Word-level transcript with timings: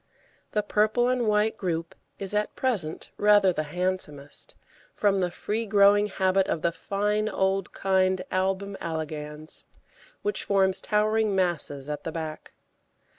The 0.53 0.63
purple 0.63 1.07
and 1.09 1.27
white 1.27 1.57
group 1.57 1.93
is 2.17 2.33
at 2.33 2.55
present 2.55 3.11
rather 3.17 3.53
the 3.53 3.61
handsomest, 3.69 4.55
from 4.95 5.19
the 5.19 5.29
free 5.29 5.67
growing 5.67 6.07
habit 6.07 6.47
of 6.47 6.63
the 6.63 6.71
fine 6.71 7.29
old 7.29 7.71
kind 7.71 8.23
Album 8.31 8.75
elegans, 8.81 9.67
which 10.23 10.43
forms 10.43 10.81
towering 10.81 11.35
masses 11.35 11.87
at 11.87 12.03
the 12.03 12.11
back. 12.11 12.51